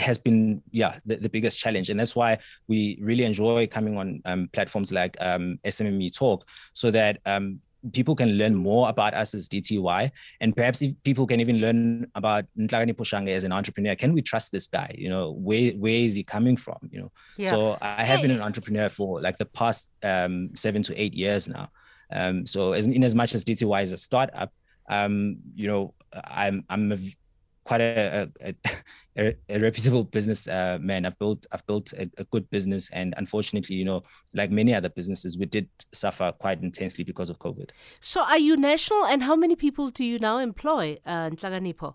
has 0.00 0.18
been 0.18 0.62
yeah 0.70 0.98
the, 1.06 1.16
the 1.16 1.28
biggest 1.28 1.58
challenge. 1.58 1.90
And 1.90 1.98
that's 1.98 2.16
why 2.16 2.38
we 2.68 2.98
really 3.00 3.24
enjoy 3.24 3.66
coming 3.66 3.96
on 3.96 4.20
um, 4.24 4.48
platforms 4.52 4.92
like 4.92 5.16
um, 5.20 5.58
SMME 5.64 6.14
Talk 6.14 6.46
so 6.72 6.90
that 6.90 7.20
um, 7.26 7.60
people 7.92 8.16
can 8.16 8.30
learn 8.38 8.54
more 8.54 8.88
about 8.88 9.12
us 9.12 9.34
as 9.34 9.48
DTY 9.48 10.10
and 10.40 10.56
perhaps 10.56 10.80
if 10.80 10.94
people 11.04 11.26
can 11.26 11.40
even 11.40 11.58
learn 11.58 12.10
about 12.14 12.46
Nhlakanipho 12.58 13.04
Shange 13.04 13.28
as 13.28 13.44
an 13.44 13.52
entrepreneur 13.52 13.94
can 13.94 14.14
we 14.14 14.22
trust 14.22 14.52
this 14.52 14.66
guy? 14.66 14.94
You 14.96 15.10
know 15.10 15.32
where 15.32 15.72
where 15.72 15.92
is 15.92 16.14
he 16.14 16.22
coming 16.22 16.56
from? 16.56 16.78
You 16.90 17.00
know? 17.00 17.12
Yeah. 17.36 17.50
so 17.50 17.78
I 17.80 18.04
have 18.04 18.22
been 18.22 18.30
an 18.30 18.40
entrepreneur 18.40 18.88
for 18.88 19.20
like 19.20 19.38
the 19.38 19.46
past 19.46 19.90
um, 20.02 20.50
seven 20.54 20.82
to 20.84 21.00
eight 21.00 21.14
years 21.14 21.48
now. 21.48 21.70
Um, 22.12 22.46
so 22.46 22.72
as 22.72 22.86
in 22.86 23.02
as 23.02 23.14
much 23.14 23.34
as 23.34 23.44
DTY 23.44 23.82
is 23.82 23.92
a 23.92 23.96
startup 23.96 24.52
um, 24.88 25.36
you 25.54 25.66
know 25.68 25.94
I'm 26.12 26.64
I'm 26.68 26.92
a 26.92 26.98
quite 27.64 27.80
a 27.80 28.30
a, 28.40 28.54
a, 29.16 29.36
a 29.48 29.58
reputable 29.58 30.04
business 30.04 30.46
uh, 30.48 30.78
man. 30.80 31.04
I've 31.04 31.18
built 31.18 31.46
I've 31.52 31.66
built 31.66 31.92
a, 31.94 32.10
a, 32.18 32.24
good 32.24 32.48
business, 32.50 32.90
and 32.90 33.14
unfortunately, 33.16 33.76
you 33.76 33.84
know, 33.84 34.02
like 34.34 34.50
many 34.50 34.74
other 34.74 34.88
businesses, 34.88 35.36
we 35.36 35.46
did 35.46 35.68
suffer 35.92 36.32
quite 36.38 36.62
intensely 36.62 37.04
because 37.04 37.30
of 37.30 37.38
COVID. 37.38 37.70
So, 38.00 38.22
are 38.22 38.38
you 38.38 38.56
national, 38.56 39.04
and 39.06 39.22
how 39.22 39.36
many 39.36 39.56
people 39.56 39.88
do 39.88 40.04
you 40.04 40.18
now 40.18 40.38
employ 40.38 40.98
uh, 41.06 41.30
Nhlakanipho? 41.30 41.94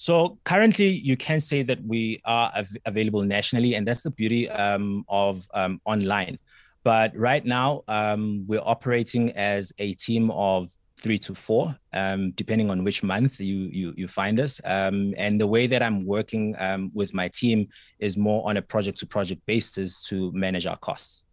So 0.00 0.38
currently, 0.44 0.90
you 0.90 1.16
can 1.16 1.40
say 1.40 1.64
that 1.64 1.84
we 1.84 2.20
are 2.24 2.52
av- 2.56 2.76
available 2.86 3.22
nationally, 3.22 3.74
and 3.74 3.86
that's 3.86 4.02
the 4.02 4.12
beauty 4.12 4.48
um, 4.48 5.04
of 5.08 5.48
um, 5.54 5.80
online. 5.84 6.38
But 6.84 7.16
right 7.16 7.44
now, 7.44 7.82
um, 7.88 8.44
we're 8.46 8.62
operating 8.64 9.32
as 9.32 9.72
a 9.78 9.94
team 9.94 10.30
of 10.30 10.70
three 11.00 11.18
to 11.18 11.34
four, 11.34 11.76
um, 11.92 12.32
depending 12.32 12.70
on 12.70 12.84
which 12.84 13.02
month 13.02 13.40
you 13.40 13.68
you, 13.72 13.94
you 13.96 14.08
find 14.08 14.40
us. 14.40 14.60
Um, 14.64 15.14
and 15.16 15.40
the 15.40 15.46
way 15.46 15.66
that 15.66 15.82
I'm 15.82 16.04
working 16.04 16.54
um, 16.58 16.90
with 16.94 17.14
my 17.14 17.28
team 17.28 17.68
is 17.98 18.16
more 18.16 18.48
on 18.48 18.56
a 18.56 18.62
project 18.62 18.98
to 18.98 19.06
project 19.06 19.42
basis 19.46 20.04
to 20.04 20.32
manage 20.32 20.66
our 20.66 20.78
costs. 20.78 21.24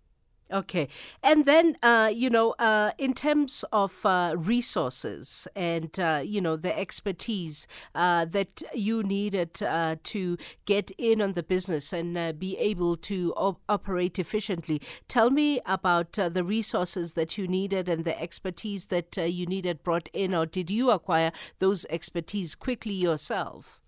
Okay. 0.52 0.90
And 1.24 1.46
then, 1.46 1.76
uh, 1.82 2.12
you 2.14 2.30
know, 2.30 2.52
uh, 2.60 2.92
in 3.00 3.16
terms 3.16 3.66
of 3.72 4.06
uh, 4.06 4.36
resources 4.38 5.48
and, 5.56 6.00
uh, 6.00 6.22
you 6.24 6.40
know, 6.40 6.56
the 6.56 6.78
expertise 6.78 7.66
uh, 7.96 8.26
that 8.26 8.62
you 8.74 9.02
needed 9.02 9.64
uh, 9.64 9.96
to 10.04 10.38
get 10.66 10.92
in 11.00 11.20
on 11.20 11.34
the 11.34 11.42
business 11.42 11.92
and 11.92 12.38
be 12.38 12.56
able 12.58 12.96
to 12.98 13.34
op- 13.36 13.62
operate 13.68 14.20
efficiently, 14.20 14.80
tell 15.08 15.32
me 15.32 15.62
about 15.66 16.14
the 16.14 16.44
resources 16.44 17.14
that 17.14 17.40
you 17.40 17.48
needed 17.48 17.90
and 17.90 18.06
the 18.06 18.20
expertise 18.22 18.86
that 18.86 19.18
you 19.18 19.48
needed 19.48 19.82
brought 19.82 20.10
in, 20.14 20.36
or 20.36 20.46
did 20.46 20.70
you 20.70 20.92
acquire 20.92 21.32
those 21.58 21.86
expertise 21.90 22.54
quickly 22.54 22.94
yourself? 22.94 23.82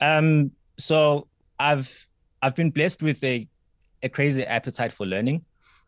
Um, 0.00 0.52
so 0.78 1.28
I've 1.58 2.06
I've 2.40 2.54
been 2.54 2.70
blessed 2.70 3.02
with 3.02 3.22
a 3.24 3.48
a 4.02 4.08
crazy 4.08 4.44
appetite 4.44 4.92
for 4.92 5.06
learning, 5.06 5.44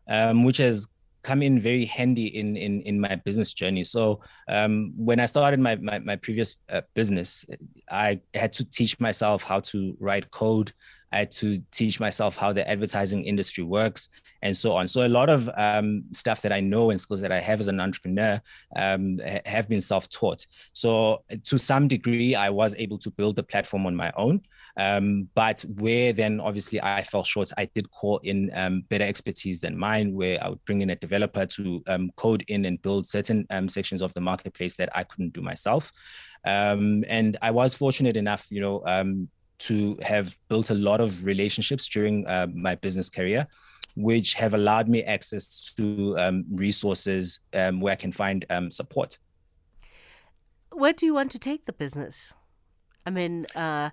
um, 0.07 0.43
which 0.43 0.57
has 0.57 0.87
come 1.23 1.43
in 1.43 1.59
very 1.59 1.85
handy 1.85 2.27
in 2.39 2.57
in 2.57 2.81
in 2.81 2.99
my 2.99 3.15
business 3.15 3.53
journey. 3.53 3.83
So 3.83 4.21
um, 4.47 4.93
when 4.95 5.19
I 5.19 5.25
started 5.25 5.59
my 5.59 5.75
my, 5.75 5.99
my 5.99 6.15
previous 6.15 6.55
uh, 6.69 6.81
business, 6.93 7.45
I 7.89 8.21
had 8.33 8.53
to 8.53 8.65
teach 8.65 8.99
myself 8.99 9.43
how 9.43 9.59
to 9.71 9.95
write 9.99 10.31
code. 10.31 10.73
I 11.11 11.19
had 11.19 11.31
to 11.33 11.61
teach 11.71 11.99
myself 11.99 12.37
how 12.37 12.53
the 12.53 12.67
advertising 12.67 13.25
industry 13.25 13.63
works 13.63 14.09
and 14.41 14.55
so 14.55 14.73
on. 14.73 14.87
So 14.87 15.05
a 15.05 15.07
lot 15.07 15.29
of 15.29 15.49
um, 15.55 16.03
stuff 16.13 16.41
that 16.41 16.51
I 16.51 16.59
know 16.59 16.89
and 16.89 16.99
skills 16.99 17.21
that 17.21 17.31
I 17.31 17.39
have 17.39 17.59
as 17.59 17.67
an 17.67 17.79
entrepreneur 17.79 18.41
um, 18.75 19.19
have 19.45 19.69
been 19.69 19.81
self-taught. 19.81 20.45
So 20.73 21.23
to 21.43 21.57
some 21.57 21.87
degree, 21.87 22.35
I 22.35 22.49
was 22.49 22.75
able 22.77 22.97
to 22.99 23.11
build 23.11 23.35
the 23.35 23.43
platform 23.43 23.85
on 23.85 23.95
my 23.95 24.11
own. 24.17 24.41
Um, 24.77 25.27
but 25.35 25.61
where 25.79 26.13
then 26.13 26.39
obviously 26.39 26.81
I 26.81 27.03
fell 27.03 27.23
short, 27.23 27.51
I 27.57 27.65
did 27.65 27.91
call 27.91 28.19
in 28.19 28.51
um, 28.53 28.83
better 28.89 29.03
expertise 29.03 29.59
than 29.59 29.77
mine, 29.77 30.13
where 30.13 30.43
I 30.43 30.49
would 30.49 30.63
bring 30.65 30.81
in 30.81 30.89
a 30.89 30.95
developer 30.95 31.45
to 31.45 31.83
um, 31.87 32.11
code 32.15 32.43
in 32.47 32.65
and 32.65 32.81
build 32.81 33.07
certain 33.07 33.45
um, 33.49 33.67
sections 33.67 34.01
of 34.01 34.13
the 34.13 34.21
marketplace 34.21 34.75
that 34.77 34.89
I 34.95 35.03
couldn't 35.03 35.33
do 35.33 35.41
myself. 35.41 35.91
and 37.07 37.37
I 37.41 37.51
was 37.51 37.75
fortunate 37.75 38.17
enough, 38.17 38.47
you 38.49 38.61
know, 38.61 38.83
to 39.61 39.97
have 40.01 40.37
built 40.49 40.69
a 40.69 40.73
lot 40.73 41.01
of 41.01 41.23
relationships 41.23 41.87
during 41.87 42.25
uh, 42.27 42.47
my 42.53 42.75
business 42.75 43.09
career, 43.09 43.47
which 43.95 44.33
have 44.33 44.53
allowed 44.53 44.87
me 44.87 45.03
access 45.03 45.73
to 45.75 46.17
um, 46.17 46.45
resources 46.51 47.39
um, 47.53 47.79
where 47.81 47.93
I 47.93 47.95
can 47.95 48.11
find 48.11 48.45
um, 48.49 48.71
support. 48.71 49.17
Where 50.71 50.93
do 50.93 51.05
you 51.05 51.13
want 51.13 51.31
to 51.31 51.39
take 51.39 51.65
the 51.65 51.73
business? 51.73 52.33
I 53.05 53.09
mean, 53.09 53.45
uh, 53.55 53.89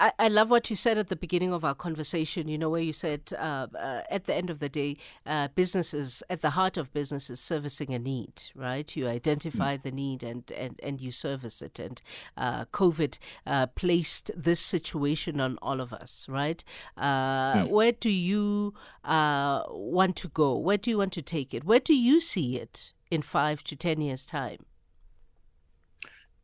I, 0.00 0.12
I 0.18 0.28
love 0.28 0.50
what 0.50 0.68
you 0.68 0.76
said 0.76 0.98
at 0.98 1.08
the 1.08 1.16
beginning 1.16 1.52
of 1.52 1.64
our 1.64 1.74
conversation, 1.74 2.48
you 2.48 2.58
know, 2.58 2.70
where 2.70 2.80
you 2.80 2.92
said 2.92 3.32
uh, 3.38 3.68
uh, 3.78 4.02
at 4.10 4.24
the 4.24 4.34
end 4.34 4.50
of 4.50 4.58
the 4.58 4.68
day, 4.68 4.96
uh, 5.26 5.48
businesses, 5.54 6.22
at 6.28 6.40
the 6.40 6.50
heart 6.50 6.76
of 6.76 6.92
business 6.92 7.30
is 7.30 7.40
servicing 7.40 7.94
a 7.94 7.98
need, 7.98 8.50
right? 8.54 8.94
You 8.96 9.06
identify 9.08 9.76
mm. 9.76 9.82
the 9.82 9.90
need 9.92 10.22
and, 10.22 10.50
and, 10.52 10.80
and 10.82 11.00
you 11.00 11.12
service 11.12 11.62
it. 11.62 11.78
And 11.78 12.02
uh, 12.36 12.64
COVID 12.66 13.18
uh, 13.46 13.66
placed 13.66 14.30
this 14.36 14.60
situation 14.60 15.40
on 15.40 15.58
all 15.62 15.80
of 15.80 15.92
us, 15.92 16.26
right? 16.28 16.64
Mm. 16.98 17.68
Where 17.68 17.92
do 17.92 18.10
you 18.10 18.74
want 19.04 20.16
to 20.16 20.28
go? 20.28 20.56
Where 20.56 20.78
do 20.78 20.90
you 20.90 20.98
want 20.98 21.12
to 21.12 21.22
take 21.22 21.54
it? 21.54 21.64
Where 21.64 21.80
do 21.80 21.94
you 21.94 22.20
see 22.20 22.56
it 22.56 22.92
in 23.10 23.22
five 23.22 23.62
to 23.64 23.76
10 23.76 24.00
years' 24.00 24.26
time? 24.26 24.66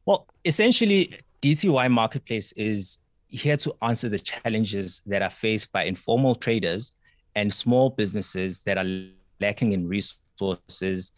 Well, 0.06 0.26
essentially, 0.44 1.20
DTY 1.42 1.90
Marketplace 1.90 2.52
is 2.52 2.98
here 3.28 3.56
to 3.56 3.74
answer 3.82 4.08
the 4.08 4.18
challenges 4.18 5.02
that 5.06 5.22
are 5.22 5.30
faced 5.30 5.72
by 5.72 5.84
informal 5.84 6.34
traders 6.34 6.92
and 7.34 7.52
small 7.52 7.90
businesses 7.90 8.62
that 8.62 8.76
are 8.76 9.08
lacking 9.40 9.72
in 9.72 9.86
resources 9.86 11.12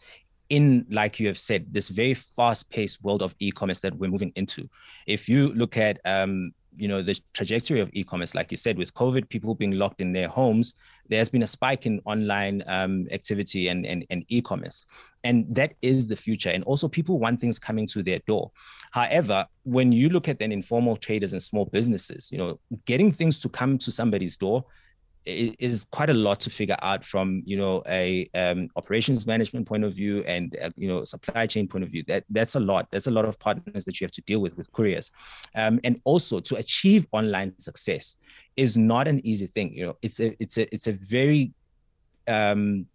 in 0.49 0.85
like 0.91 1.19
you 1.19 1.27
have 1.27 1.37
said 1.37 1.65
this 1.71 1.89
very 1.89 2.13
fast-paced 2.13 3.03
world 3.03 3.21
of 3.21 3.33
e-commerce 3.39 3.81
that 3.81 3.95
we're 3.95 4.09
moving 4.09 4.31
into? 4.35 4.69
If 5.07 5.27
you 5.27 5.53
look 5.53 5.77
at 5.77 5.99
um, 6.05 6.53
you 6.75 6.87
know 6.87 7.01
the 7.01 7.19
trajectory 7.33 7.79
of 7.79 7.89
e-commerce 7.93 8.33
like 8.35 8.51
you 8.51 8.57
said 8.57 8.77
with 8.77 8.93
covid 8.93 9.29
people 9.29 9.53
being 9.55 9.71
locked 9.71 10.01
in 10.01 10.11
their 10.13 10.27
homes 10.27 10.73
there's 11.09 11.29
been 11.29 11.43
a 11.43 11.47
spike 11.47 11.85
in 11.85 12.01
online 12.05 12.63
um, 12.67 13.07
activity 13.11 13.67
and, 13.67 13.85
and, 13.85 14.05
and 14.09 14.23
e-commerce. 14.29 14.85
And 15.25 15.45
that 15.53 15.73
is 15.81 16.07
the 16.07 16.15
future. 16.15 16.49
And 16.49 16.63
also 16.63 16.87
people 16.87 17.19
want 17.19 17.41
things 17.41 17.59
coming 17.59 17.87
to 17.87 18.01
their 18.01 18.19
door. 18.19 18.51
However 18.91 19.45
when 19.63 19.91
you 19.91 20.09
look 20.09 20.27
at 20.27 20.39
then 20.39 20.51
informal 20.51 20.97
traders 20.97 21.33
and 21.33 21.41
small 21.41 21.65
businesses 21.65 22.29
you 22.31 22.37
know 22.37 22.59
getting 22.85 23.11
things 23.11 23.39
to 23.39 23.49
come 23.49 23.77
to 23.77 23.91
somebody's 23.91 24.37
door 24.37 24.65
is 25.25 25.85
quite 25.85 26.09
a 26.09 26.13
lot 26.13 26.39
to 26.41 26.49
figure 26.49 26.75
out 26.81 27.03
from 27.03 27.41
you 27.45 27.57
know 27.57 27.81
a 27.87 28.29
um, 28.33 28.69
operations 28.75 29.25
management 29.25 29.65
point 29.65 29.83
of 29.83 29.93
view 29.93 30.23
and 30.25 30.57
uh, 30.61 30.69
you 30.75 30.87
know 30.87 31.03
supply 31.03 31.47
chain 31.47 31.67
point 31.67 31.83
of 31.83 31.89
view. 31.89 32.03
That 32.07 32.25
that's 32.29 32.55
a 32.55 32.59
lot. 32.59 32.87
That's 32.91 33.07
a 33.07 33.11
lot 33.11 33.25
of 33.25 33.39
partners 33.39 33.85
that 33.85 33.99
you 33.99 34.05
have 34.05 34.11
to 34.11 34.21
deal 34.21 34.39
with 34.39 34.57
with 34.57 34.71
couriers. 34.71 35.11
Um, 35.55 35.79
and 35.83 35.99
also 36.03 36.39
to 36.41 36.55
achieve 36.55 37.07
online 37.11 37.57
success 37.59 38.17
is 38.55 38.77
not 38.77 39.07
an 39.07 39.25
easy 39.25 39.47
thing 39.47 39.73
you 39.73 39.85
know. 39.85 39.97
It's 40.01 40.19
a 40.19 40.35
it's 40.41 40.57
a 40.57 40.73
it's 40.73 40.87
a 40.87 40.93
very 40.93 41.53
um, 42.27 42.87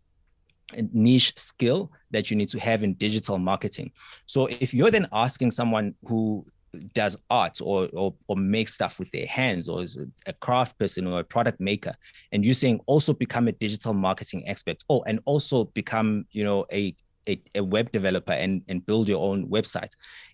niche 0.93 1.33
skill 1.37 1.91
that 2.11 2.31
you 2.31 2.37
need 2.37 2.49
to 2.51 2.61
have 2.61 2.83
in 2.83 2.95
digital 2.95 3.39
marketing. 3.39 3.93
So 4.27 4.47
if 4.47 4.75
you're 4.75 4.91
then 4.91 5.09
asking 5.13 5.51
someone 5.53 5.95
who 6.07 6.47
does 6.95 7.17
art 7.31 7.61
or, 7.63 7.89
or 7.93 8.15
or 8.27 8.37
makes 8.37 8.75
stuff 8.75 8.99
with 8.99 9.11
their 9.11 9.27
hands 9.27 9.69
or 9.69 9.83
is 9.83 9.97
a, 9.97 10.07
a 10.27 10.33
craft 10.35 10.79
person 10.79 11.07
or 11.07 11.21
a 11.21 11.25
product 11.25 11.61
maker 11.61 11.95
and 12.33 12.45
you're 12.45 12.55
saying 12.55 12.81
also 12.87 13.13
become 13.13 13.49
a 13.49 13.53
digital 13.53 13.95
marketing 13.95 14.47
expert 14.49 14.83
oh 14.91 15.03
and 15.07 15.21
also 15.25 15.65
become 15.65 16.27
you 16.31 16.45
know 16.45 16.67
a 16.73 16.95
a, 17.29 17.41
a, 17.55 17.63
web 17.63 17.93
developer 17.93 18.33
and, 18.33 18.63
and 18.69 18.85
build 18.87 19.09
your 19.09 19.23
own 19.23 19.47
website. 19.49 19.91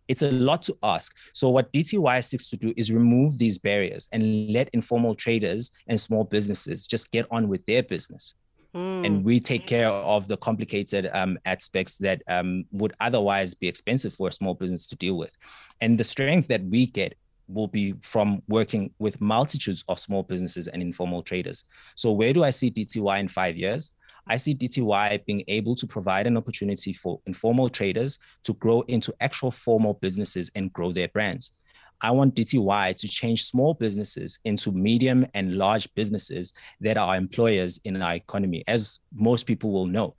It's 0.06 0.22
a 0.22 0.30
lot 0.30 0.62
to 0.62 0.76
ask. 0.82 1.14
So, 1.32 1.48
what 1.48 1.72
DTY 1.72 2.24
seeks 2.24 2.48
to 2.50 2.56
do 2.56 2.72
is 2.76 2.92
remove 2.92 3.36
these 3.36 3.58
barriers 3.58 4.08
and 4.12 4.50
let 4.52 4.68
informal 4.72 5.14
traders 5.16 5.72
and 5.88 6.00
small 6.00 6.24
businesses 6.24 6.86
just 6.86 7.10
get 7.10 7.26
on 7.30 7.48
with 7.48 7.66
their 7.66 7.82
business. 7.82 8.34
Mm. 8.74 9.06
And 9.06 9.24
we 9.24 9.38
take 9.38 9.66
care 9.66 9.88
of 9.88 10.26
the 10.26 10.36
complicated 10.36 11.08
um, 11.12 11.38
aspects 11.44 11.98
that 11.98 12.22
um, 12.26 12.64
would 12.72 12.92
otherwise 13.00 13.54
be 13.54 13.68
expensive 13.68 14.12
for 14.12 14.28
a 14.28 14.32
small 14.32 14.54
business 14.54 14.88
to 14.88 14.96
deal 14.96 15.16
with. 15.16 15.36
And 15.80 15.96
the 15.96 16.04
strength 16.04 16.48
that 16.48 16.64
we 16.64 16.86
get 16.86 17.14
will 17.46 17.68
be 17.68 17.94
from 18.00 18.42
working 18.48 18.90
with 18.98 19.20
multitudes 19.20 19.84
of 19.88 20.00
small 20.00 20.22
businesses 20.22 20.66
and 20.66 20.82
informal 20.82 21.22
traders. 21.22 21.64
So, 21.94 22.10
where 22.10 22.32
do 22.32 22.42
I 22.42 22.50
see 22.50 22.70
DTY 22.70 23.20
in 23.20 23.28
five 23.28 23.56
years? 23.56 23.90
I 24.26 24.36
see 24.36 24.54
DTY 24.54 25.24
being 25.26 25.44
able 25.48 25.76
to 25.76 25.86
provide 25.86 26.26
an 26.26 26.36
opportunity 26.36 26.92
for 26.92 27.20
informal 27.26 27.68
traders 27.68 28.18
to 28.44 28.54
grow 28.54 28.80
into 28.82 29.14
actual 29.20 29.50
formal 29.50 29.94
businesses 29.94 30.50
and 30.54 30.72
grow 30.72 30.92
their 30.92 31.08
brands. 31.08 31.52
I 32.00 32.10
want 32.10 32.34
DTY 32.34 32.98
to 32.98 33.08
change 33.08 33.44
small 33.44 33.74
businesses 33.74 34.38
into 34.44 34.72
medium 34.72 35.26
and 35.34 35.56
large 35.56 35.92
businesses 35.94 36.52
that 36.80 36.96
are 36.96 37.16
employers 37.16 37.80
in 37.84 38.00
our 38.02 38.14
economy, 38.14 38.64
as 38.66 39.00
most 39.14 39.46
people 39.46 39.72
will 39.72 39.86
know. 39.86 40.14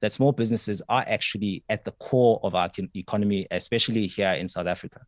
That 0.00 0.12
small 0.12 0.32
businesses 0.32 0.82
are 0.88 1.04
actually 1.06 1.62
at 1.68 1.84
the 1.84 1.92
core 1.92 2.40
of 2.42 2.54
our 2.54 2.70
economy, 2.94 3.46
especially 3.50 4.06
here 4.06 4.32
in 4.32 4.48
South 4.48 4.66
Africa. 4.66 5.00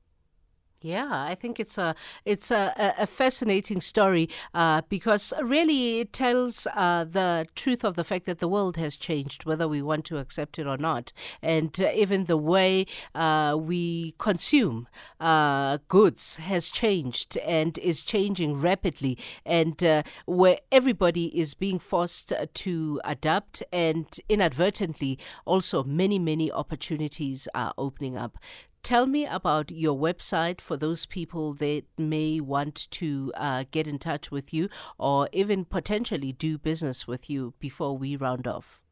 Yeah, 0.85 1.09
I 1.11 1.37
think 1.37 1.61
it's 1.61 1.79
a 1.79 1.95
it's 2.25 2.51
a, 2.51 2.95
a 2.99 3.07
fascinating 3.07 3.81
story 3.81 4.29
uh, 4.53 4.83
because 4.89 5.33
really 5.41 6.01
it 6.01 6.13
tells 6.13 6.67
uh, 6.75 7.05
the 7.05 7.47
truth 7.55 7.85
of 7.85 7.95
the 7.95 8.03
fact 8.03 8.27
that 8.27 8.41
the 8.41 8.49
world 8.49 8.77
has 8.79 8.97
changed, 8.97 9.45
whether 9.45 9.69
we 9.69 9.81
want 9.81 10.05
to 10.07 10.19
accept 10.19 10.59
it 10.59 10.67
or 10.67 10.77
not, 10.77 11.13
and 11.41 11.81
uh, 11.81 11.89
even 11.95 12.25
the 12.25 12.37
way 12.37 12.87
uh, 13.15 13.57
we 13.57 14.17
consume 14.19 14.89
uh, 15.21 15.79
goods 15.87 16.37
has 16.37 16.69
changed 16.69 17.37
and 17.39 17.79
is 17.79 18.03
changing 18.03 18.61
rapidly, 18.61 19.17
and 19.47 19.85
uh, 19.85 20.03
where 20.27 20.59
everybody 20.73 21.27
is 21.39 21.55
being 21.55 21.79
forced 21.79 22.33
to 22.55 23.01
adapt, 23.05 23.63
and 23.73 24.19
inadvertently 24.29 25.17
also 25.45 25.85
many 25.85 26.19
many 26.19 26.51
opportunities 26.51 27.47
are 27.55 27.73
opening 27.79 28.17
up 28.17 28.37
tell 28.83 29.07
me 29.07 29.25
about 29.27 29.71
your 29.71 29.97
website 29.97 30.61
for 30.61 30.77
those 30.77 31.07
people 31.07 31.55
that 31.55 31.85
may 31.97 32.41
want 32.41 32.91
to 32.91 33.33
uh, 33.37 33.65
get 33.71 33.87
in 33.87 33.99
touch 33.99 34.31
with 34.31 34.53
you 34.53 34.69
or 34.99 35.31
even 35.33 35.65
potentially 35.65 36.33
do 36.33 36.59
business 36.59 37.07
with 37.07 37.31
you 37.31 37.55
before 37.59 37.97
we 37.97 38.17
round 38.17 38.47
off. 38.47 38.83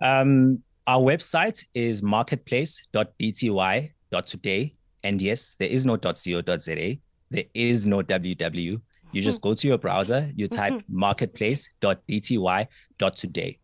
Um, 0.00 0.62
our 0.86 1.00
website 1.00 1.64
is 1.74 2.00
marketplace.dty.today. 2.02 4.74
And 5.02 5.22
yes, 5.22 5.56
there 5.58 5.68
is 5.68 5.86
no 5.86 5.96
.co.za. 5.96 6.98
There 7.30 7.44
is 7.54 7.86
no 7.86 8.02
www. 8.02 8.80
You 9.12 9.22
just 9.22 9.40
go 9.42 9.54
to 9.54 9.68
your 9.68 9.78
browser, 9.78 10.30
you 10.34 10.48
type 10.48 10.82
marketplace.dty.today. 10.88 13.58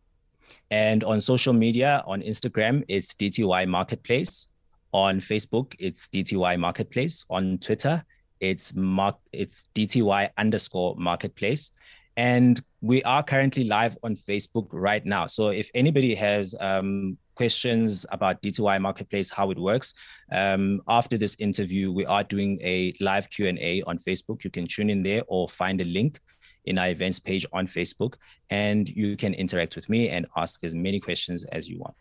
And 0.70 1.04
on 1.04 1.20
social 1.20 1.52
media, 1.52 2.02
on 2.06 2.22
Instagram, 2.22 2.82
it's 2.88 3.14
DTY 3.14 3.68
Marketplace. 3.68 4.48
On 4.96 5.20
Facebook, 5.20 5.74
it's 5.78 6.08
DTY 6.08 6.58
Marketplace. 6.58 7.22
On 7.28 7.58
Twitter, 7.58 8.02
it's 8.40 8.74
mark 8.74 9.18
it's 9.30 9.68
DTY 9.74 10.30
underscore 10.38 10.94
marketplace. 10.96 11.70
And 12.16 12.58
we 12.80 13.02
are 13.02 13.22
currently 13.22 13.64
live 13.64 13.98
on 14.02 14.16
Facebook 14.16 14.68
right 14.72 15.04
now. 15.04 15.26
So 15.26 15.48
if 15.48 15.70
anybody 15.74 16.14
has 16.14 16.54
um, 16.60 17.18
questions 17.34 18.06
about 18.10 18.40
DTY 18.40 18.80
Marketplace, 18.80 19.28
how 19.28 19.50
it 19.50 19.58
works, 19.58 19.92
um, 20.32 20.80
after 20.88 21.18
this 21.18 21.36
interview, 21.38 21.92
we 21.92 22.06
are 22.06 22.24
doing 22.24 22.58
a 22.62 22.94
live 22.98 23.28
Q&A 23.28 23.82
on 23.82 23.98
Facebook. 23.98 24.44
You 24.44 24.50
can 24.50 24.66
tune 24.66 24.88
in 24.88 25.02
there 25.02 25.24
or 25.26 25.46
find 25.46 25.78
a 25.82 25.84
link 25.84 26.18
in 26.64 26.78
our 26.78 26.88
events 26.88 27.20
page 27.20 27.44
on 27.52 27.66
Facebook, 27.66 28.14
and 28.48 28.88
you 28.88 29.14
can 29.14 29.34
interact 29.34 29.76
with 29.76 29.90
me 29.90 30.08
and 30.08 30.26
ask 30.38 30.64
as 30.64 30.74
many 30.74 31.00
questions 31.00 31.44
as 31.52 31.68
you 31.68 31.78
want. 31.78 31.96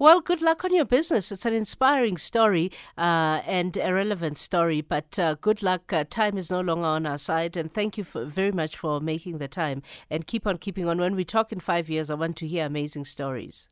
Well, 0.00 0.22
good 0.22 0.40
luck 0.40 0.64
on 0.64 0.74
your 0.74 0.86
business. 0.86 1.30
It's 1.30 1.44
an 1.44 1.52
inspiring 1.52 2.16
story 2.16 2.72
uh, 2.96 3.42
and 3.44 3.76
a 3.76 3.92
relevant 3.92 4.38
story, 4.38 4.80
but 4.80 5.18
uh, 5.18 5.34
good 5.34 5.62
luck. 5.62 5.92
Uh, 5.92 6.04
time 6.08 6.38
is 6.38 6.50
no 6.50 6.62
longer 6.62 6.86
on 6.86 7.04
our 7.04 7.18
side, 7.18 7.54
and 7.54 7.70
thank 7.70 7.98
you 7.98 8.04
for, 8.04 8.24
very 8.24 8.50
much 8.50 8.78
for 8.78 8.98
making 8.98 9.36
the 9.36 9.46
time. 9.46 9.82
And 10.08 10.26
keep 10.26 10.46
on 10.46 10.56
keeping 10.56 10.88
on. 10.88 10.96
When 10.96 11.16
we 11.16 11.26
talk 11.26 11.52
in 11.52 11.60
five 11.60 11.90
years, 11.90 12.08
I 12.08 12.14
want 12.14 12.38
to 12.38 12.46
hear 12.46 12.64
amazing 12.64 13.04
stories. 13.04 13.68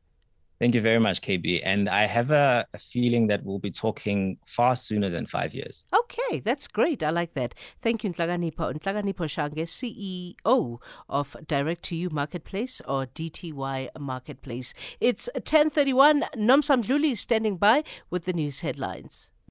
Thank 0.59 0.75
you 0.75 0.81
very 0.81 0.99
much, 0.99 1.21
KG. 1.21 1.61
And 1.63 1.87
I 1.87 2.05
have 2.05 2.31
a, 2.31 2.67
a, 2.73 2.77
feeling 2.77 3.27
that 3.27 3.45
we'll 3.45 3.59
be 3.59 3.71
talking 3.71 4.37
far 4.45 4.75
sooner 4.75 5.09
than 5.09 5.25
five 5.25 5.53
years. 5.53 5.85
Okay, 5.95 6.41
that's 6.41 6.67
great. 6.67 7.01
I 7.01 7.11
like 7.11 7.33
that. 7.33 7.55
Thank 7.81 8.03
you, 8.03 8.11
Nhlakanipho. 8.11 8.73
Nhlakanipho 8.73 9.25
Shange, 9.29 9.63
CEO 9.65 10.81
of 11.07 11.37
Direct 11.47 11.83
to 11.83 11.95
You 11.95 12.09
Marketplace 12.09 12.81
or 12.85 13.05
DTY 13.05 13.87
Marketplace. 13.97 14.73
It's 14.99 15.29
1031. 15.33 16.23
Nomsa 16.35 16.83
Mdluli 16.83 17.11
is 17.11 17.21
standing 17.21 17.55
by 17.55 17.83
with 18.09 18.25
the 18.25 18.33
news 18.33 18.59
headlines. 18.59 19.31